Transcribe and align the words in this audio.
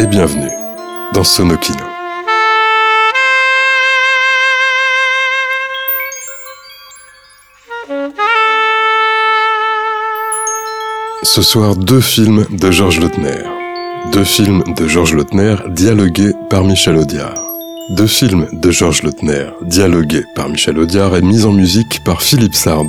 et 0.00 0.06
bienvenue 0.06 0.50
dans 1.12 1.24
Sonokino. 1.24 1.84
Ce 11.22 11.42
soir, 11.42 11.76
deux 11.76 12.00
films 12.00 12.46
de 12.50 12.70
Georges 12.70 12.98
Lautner. 13.00 13.42
Deux 14.12 14.24
films 14.24 14.64
de 14.74 14.88
Georges 14.88 15.12
Lautner 15.12 15.56
dialogués 15.68 16.32
par 16.48 16.64
Michel 16.64 16.96
Audiard. 16.96 17.34
Deux 17.90 18.06
films 18.06 18.48
de 18.52 18.70
Georges 18.70 19.02
Lautner 19.02 19.50
dialogués 19.60 20.24
par 20.34 20.48
Michel 20.48 20.78
Audiard 20.78 21.14
et 21.14 21.22
mis 21.22 21.44
en 21.44 21.52
musique 21.52 22.02
par 22.04 22.22
Philippe 22.22 22.54
Sard. 22.54 22.86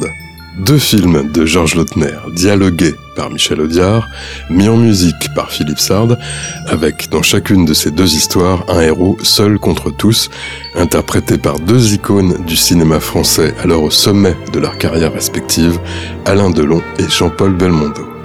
Deux 0.58 0.78
films 0.78 1.32
de 1.32 1.46
Georges 1.46 1.76
Lautner 1.76 2.14
dialogués 2.34 2.96
par 3.16 3.30
Michel 3.30 3.62
Audiard, 3.62 4.10
mis 4.50 4.68
en 4.68 4.76
musique 4.76 5.34
par 5.34 5.50
Philippe 5.50 5.80
Sard, 5.80 6.18
avec 6.68 7.10
dans 7.10 7.22
chacune 7.22 7.66
de 7.66 7.74
ces 7.74 7.90
deux 7.90 8.16
histoires 8.16 8.66
un 8.68 8.82
héros 8.82 9.18
seul 9.24 9.60
contre 9.60 9.92
tous, 9.92 10.30
interprété 10.76 11.38
par 11.38 11.60
deux 11.60 11.94
icônes 11.94 12.44
du 12.46 12.58
cinéma 12.58 13.00
français 13.00 13.56
alors 13.64 13.84
au 13.84 13.92
sommet 13.92 14.36
de 14.52 14.60
leur 14.60 14.78
carrière 14.78 15.14
respective, 15.14 15.80
Alain 16.26 16.50
Delon 16.50 16.82
et 17.00 17.10
Jean-Paul 17.10 17.56
Belmondo. 17.56 18.21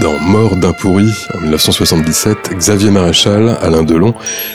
Dans 0.00 0.18
Mort 0.18 0.56
d'un 0.56 0.72
pourri, 0.72 1.12
en 1.34 1.40
1977, 1.40 2.56
Xavier 2.56 2.90
Maréchal, 2.90 3.56
Alain 3.60 3.82
Delon, 3.82 4.14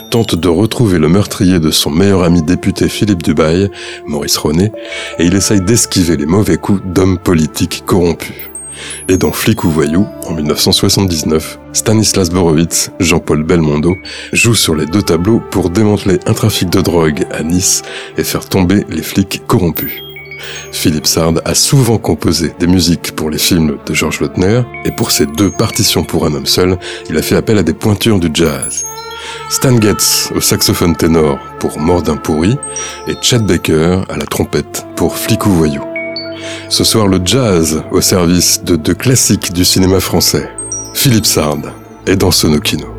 tente 0.09 0.35
de 0.35 0.47
retrouver 0.49 0.97
le 0.97 1.07
meurtrier 1.07 1.59
de 1.59 1.69
son 1.71 1.89
meilleur 1.89 2.23
ami 2.23 2.41
député 2.41 2.89
Philippe 2.89 3.23
Dubail, 3.23 3.69
Maurice 4.07 4.37
Ronet, 4.37 4.71
et 5.19 5.25
il 5.25 5.35
essaye 5.35 5.61
d'esquiver 5.61 6.17
les 6.17 6.25
mauvais 6.25 6.57
coups 6.57 6.81
d'hommes 6.85 7.17
politiques 7.17 7.83
corrompus. 7.85 8.33
Et 9.07 9.17
dans 9.17 9.31
Flic 9.31 9.63
ou 9.63 9.69
Voyou, 9.69 10.07
en 10.27 10.33
1979, 10.33 11.59
Stanislas 11.73 12.29
Borowitz, 12.29 12.91
Jean-Paul 12.99 13.43
Belmondo, 13.43 13.95
jouent 14.33 14.55
sur 14.55 14.75
les 14.75 14.85
deux 14.85 15.01
tableaux 15.01 15.41
pour 15.51 15.69
démanteler 15.69 16.19
un 16.25 16.33
trafic 16.33 16.69
de 16.69 16.81
drogue 16.81 17.25
à 17.31 17.43
Nice 17.43 17.83
et 18.17 18.23
faire 18.23 18.47
tomber 18.47 18.85
les 18.89 19.03
flics 19.03 19.43
corrompus. 19.47 20.06
Philippe 20.71 21.07
Sard 21.07 21.35
a 21.45 21.55
souvent 21.55 21.97
composé 21.97 22.53
des 22.59 22.67
musiques 22.67 23.15
pour 23.15 23.29
les 23.29 23.37
films 23.37 23.77
de 23.85 23.93
Georges 23.93 24.19
Lautner, 24.19 24.61
et 24.85 24.91
pour 24.91 25.11
ses 25.11 25.25
deux 25.25 25.49
partitions 25.49 26.03
pour 26.03 26.25
un 26.25 26.33
homme 26.33 26.45
seul, 26.45 26.77
il 27.09 27.17
a 27.17 27.21
fait 27.21 27.35
appel 27.35 27.57
à 27.57 27.63
des 27.63 27.73
pointures 27.73 28.19
du 28.19 28.29
jazz. 28.33 28.85
Stan 29.49 29.79
Getz 29.79 30.31
au 30.35 30.41
saxophone 30.41 30.95
ténor 30.95 31.39
pour 31.59 31.79
Mort 31.79 32.03
pourri, 32.23 32.57
et 33.07 33.13
Chad 33.21 33.45
Baker 33.45 34.01
à 34.09 34.17
la 34.17 34.25
trompette 34.25 34.85
pour 34.95 35.17
Flic 35.17 35.45
ou 35.45 35.51
Voyou. 35.51 35.81
Ce 36.69 36.83
soir, 36.83 37.07
le 37.07 37.19
jazz 37.23 37.83
au 37.91 38.01
service 38.01 38.63
de 38.63 38.75
deux 38.75 38.93
classiques 38.93 39.53
du 39.53 39.65
cinéma 39.65 39.99
français. 39.99 40.49
Philippe 40.93 41.25
Sard 41.25 41.61
est 42.05 42.15
dans 42.15 42.31
Sonokino. 42.31 42.96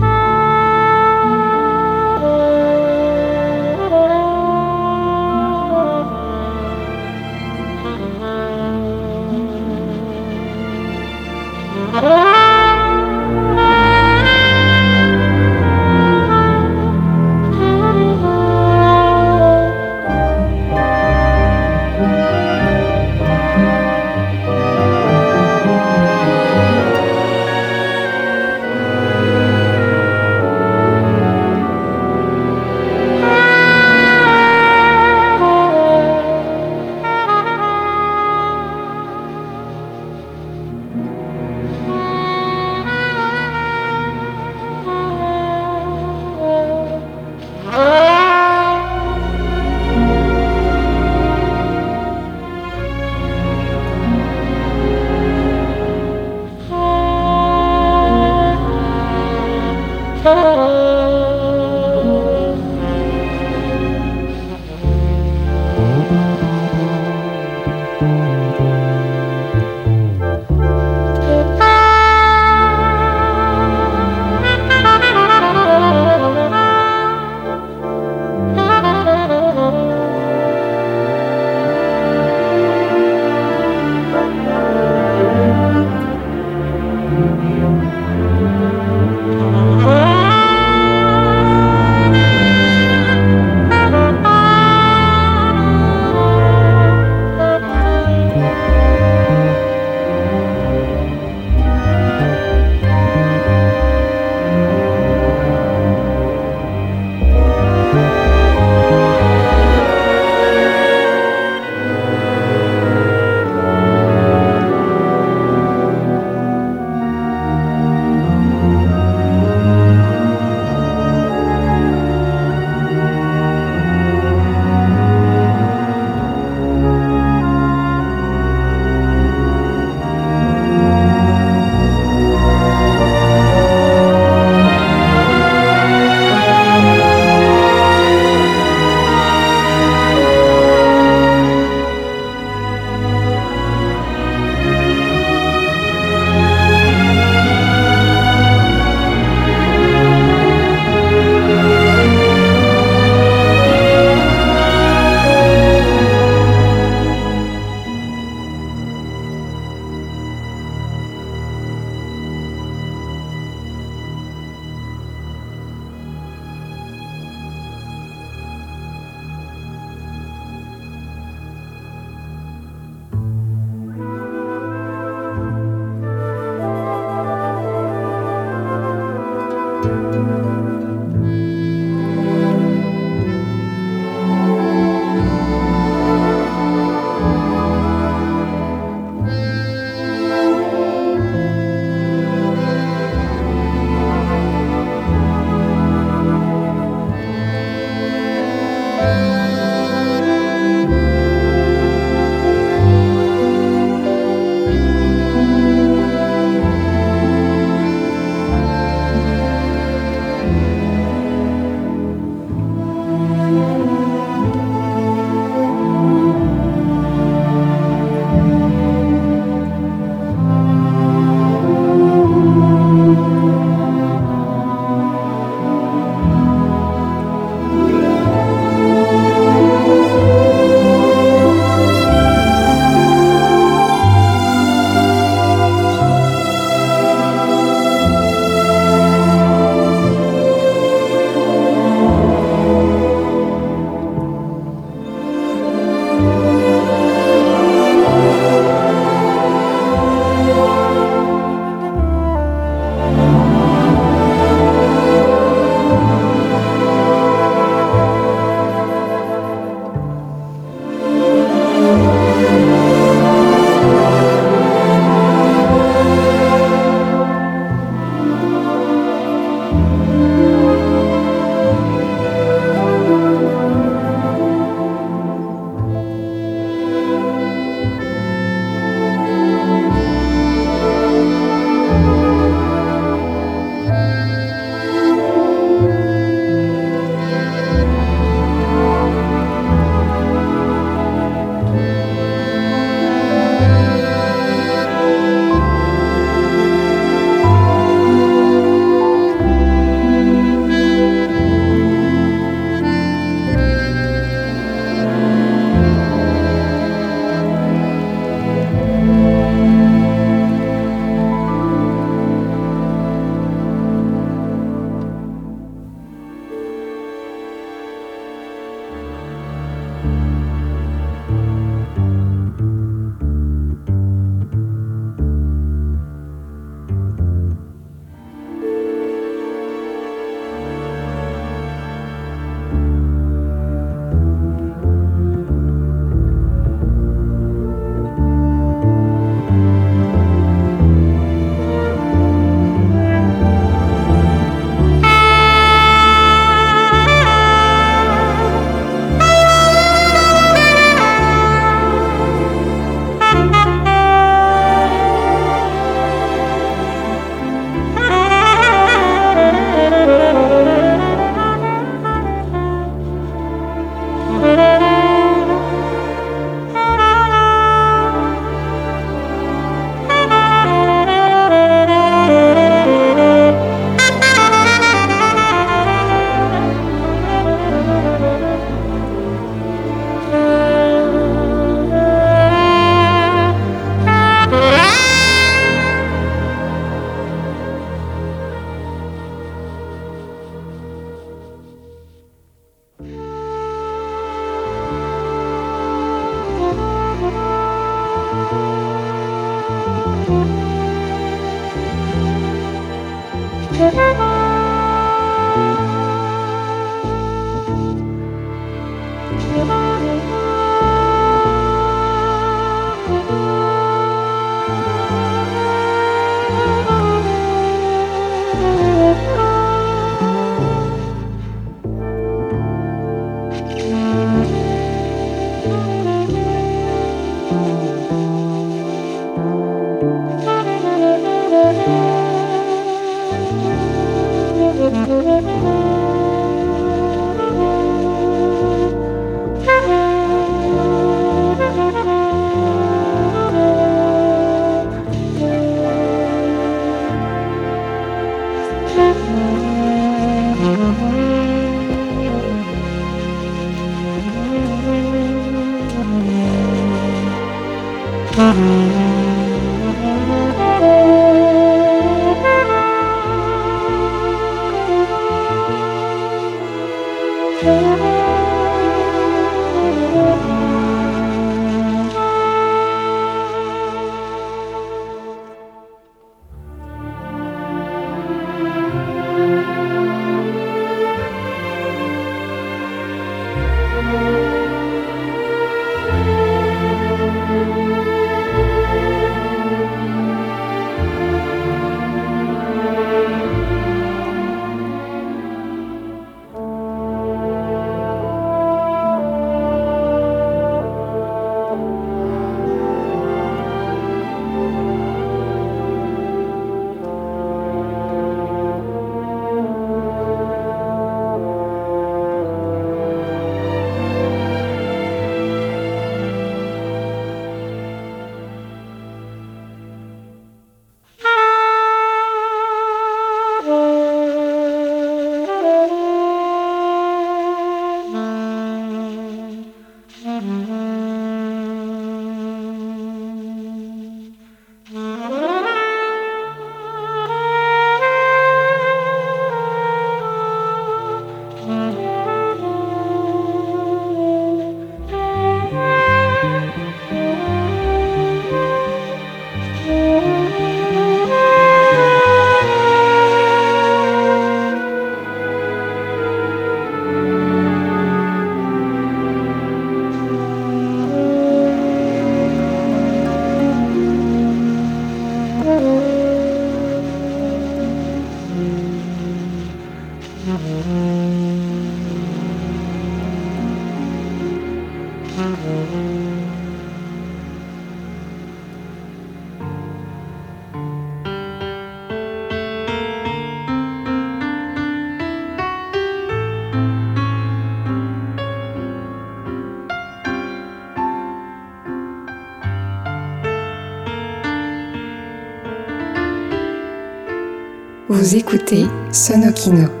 Vous 598.21 598.35
écoutez 598.35 598.85
Sonokino, 599.11 600.00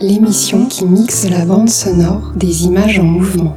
l'émission 0.00 0.66
qui 0.66 0.84
mixe 0.84 1.28
la 1.28 1.44
bande 1.44 1.70
sonore 1.70 2.32
des 2.36 2.64
images 2.64 2.98
en 2.98 3.04
mouvement. 3.04 3.56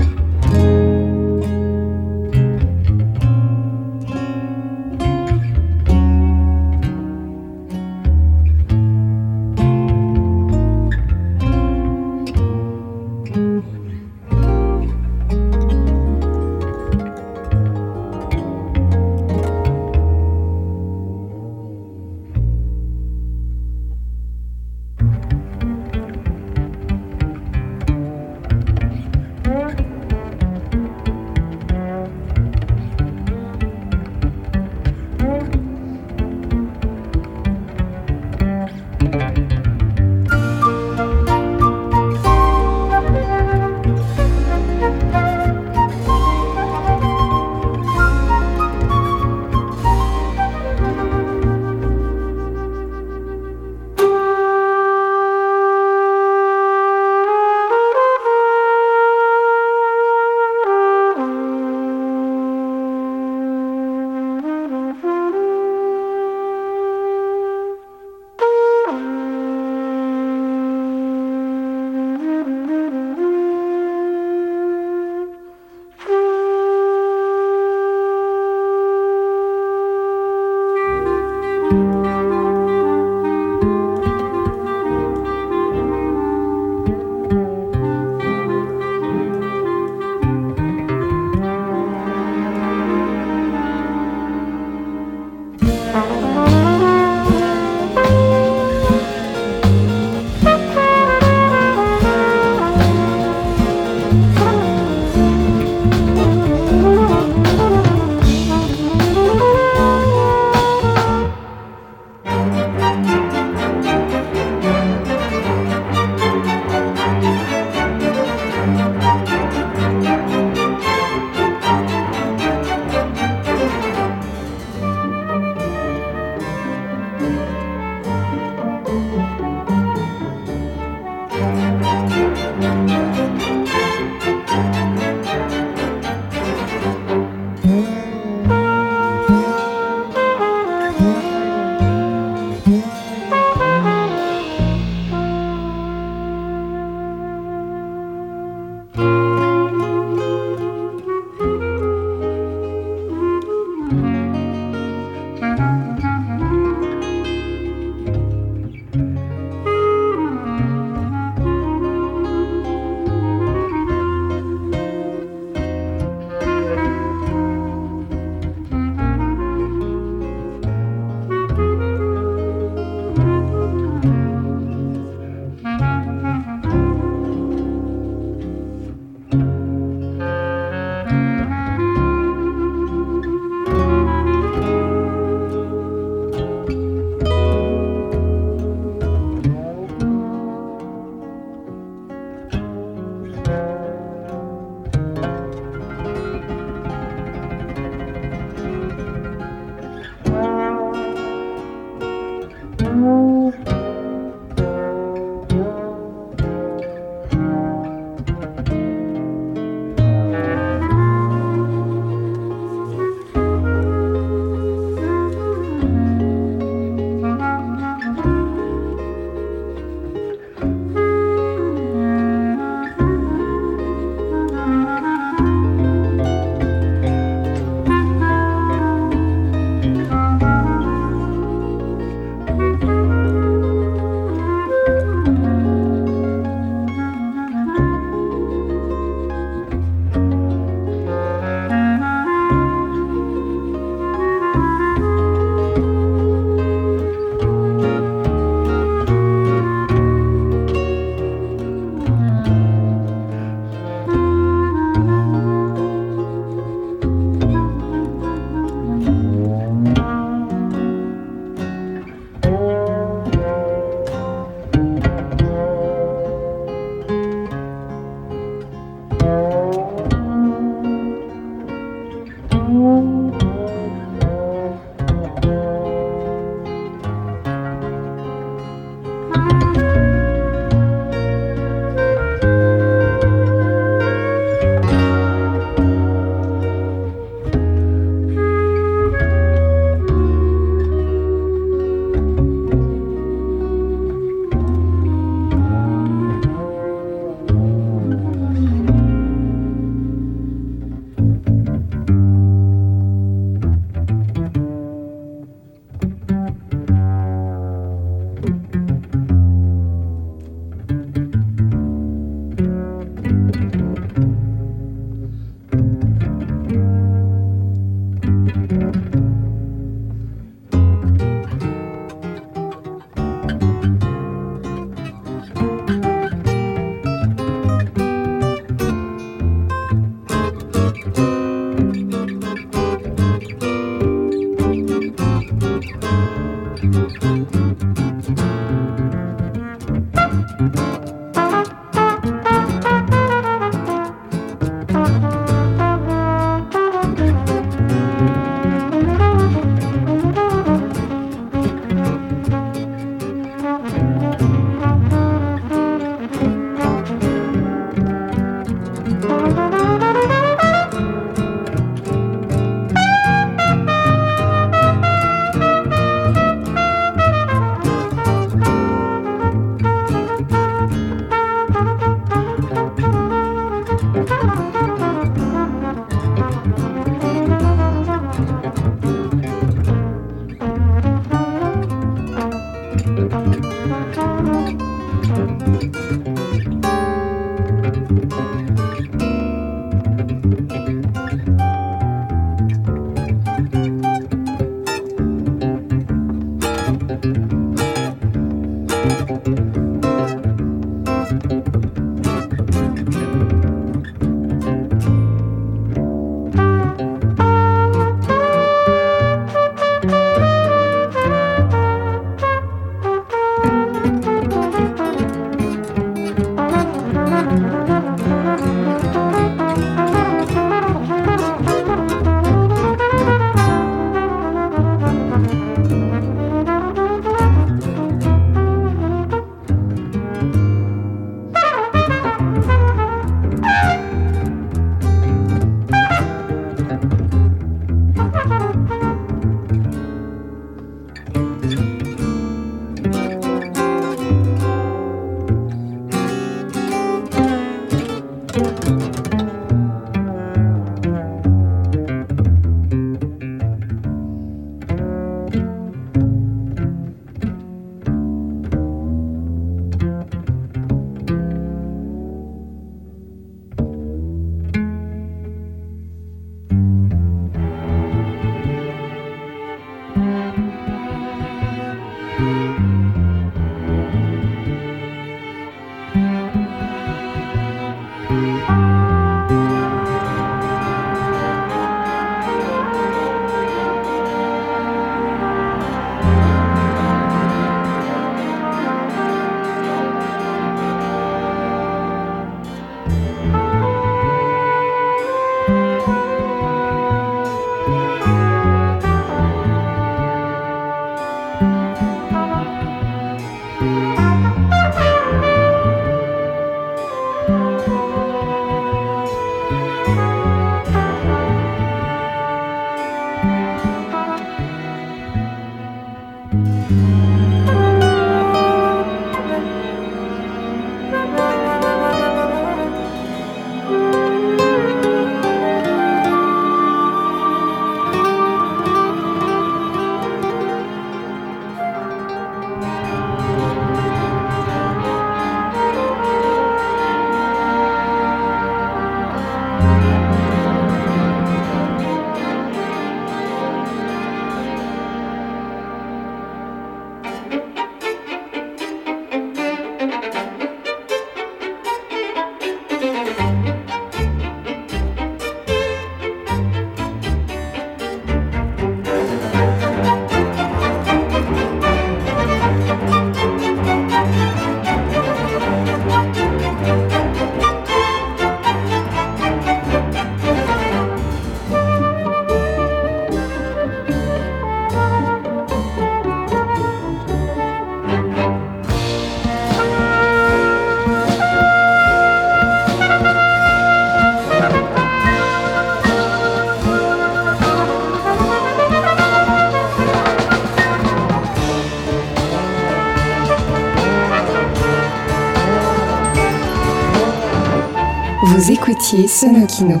Sonokino, 599.44 600.00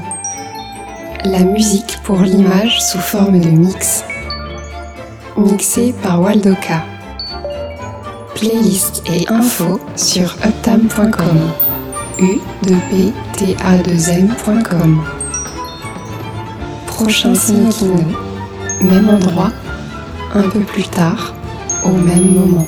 la 1.26 1.40
musique 1.40 1.98
pour 2.02 2.22
l'image 2.22 2.80
sous 2.80 2.98
forme 2.98 3.40
de 3.40 3.50
mix, 3.50 4.02
mixé 5.36 5.94
par 6.02 6.22
Waldoka. 6.22 6.82
Playlist 8.34 9.02
et 9.06 9.28
info 9.28 9.78
sur 9.96 10.34
uptam.com, 10.46 11.38
u 12.20 12.38
2 12.62 12.74
p 12.90 13.12
t 13.36 13.54
a 13.62 13.76
2 13.76 14.10
m.com. 14.12 15.02
Prochain 16.86 17.34
Sonokino, 17.34 18.02
même 18.80 19.10
endroit, 19.10 19.52
un 20.34 20.48
peu 20.48 20.60
plus 20.60 20.88
tard, 20.88 21.34
au 21.84 21.90
même 21.90 22.32
moment. 22.32 22.66